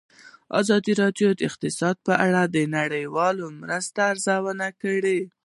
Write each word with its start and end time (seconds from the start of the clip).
ازادي 0.59 0.93
راډیو 1.01 1.29
د 1.35 1.39
اقتصاد 1.49 1.95
په 2.07 2.13
اړه 2.25 2.41
د 2.55 2.57
نړیوالو 2.77 3.45
مرستو 3.59 3.99
ارزونه 4.11 4.67
کړې. 4.81 5.19